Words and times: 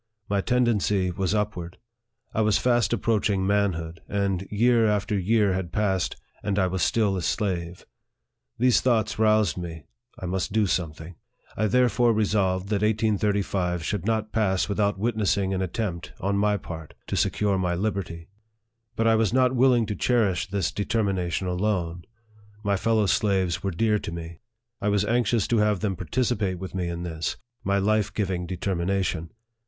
My 0.27 0.41
tendency 0.41 1.11
was 1.11 1.35
upward. 1.35 1.77
I 2.33 2.41
was 2.41 2.57
fast 2.57 2.91
approaching 2.91 3.45
manhood, 3.45 4.01
and 4.09 4.47
year 4.49 4.87
after 4.87 5.15
year 5.15 5.53
had 5.53 5.71
passed, 5.71 6.15
and 6.41 6.57
I 6.57 6.65
was 6.65 6.81
still 6.81 7.15
a 7.15 7.21
slave. 7.21 7.85
These 8.57 8.81
thoughts 8.81 9.19
roused 9.19 9.59
me 9.59 9.83
I 10.19 10.25
must 10.25 10.51
do 10.51 10.65
something. 10.65 11.17
I 11.55 11.67
therefore 11.67 12.13
re 12.13 12.25
solved 12.25 12.69
that 12.69 12.81
1835 12.81 13.83
should 13.85 14.03
not 14.03 14.31
pass 14.31 14.67
without 14.67 14.97
witnessing 14.97 15.53
an 15.53 15.61
attempt, 15.61 16.13
on 16.19 16.35
my 16.35 16.57
part, 16.57 16.95
to 17.05 17.15
secure 17.15 17.59
my 17.59 17.75
liberty. 17.75 18.27
But 18.95 19.05
I 19.05 19.13
was 19.13 19.31
not 19.31 19.53
willing 19.55 19.85
to 19.85 19.95
cherish 19.95 20.47
this 20.47 20.71
determination 20.71 21.45
alone. 21.45 22.05
My 22.63 22.75
fellow 22.75 23.05
slaves 23.05 23.61
were 23.61 23.69
dear 23.69 23.99
to 23.99 24.11
me. 24.11 24.39
I 24.81 24.89
was 24.89 25.05
anxious 25.05 25.45
to 25.49 25.59
have 25.59 25.81
them 25.81 25.95
participate 25.95 26.57
with 26.57 26.73
me 26.73 26.87
in 26.87 27.03
this, 27.03 27.37
my 27.63 27.77
life 27.77 28.11
giving 28.11 28.47
deter 28.47 28.73
mination. 28.73 29.29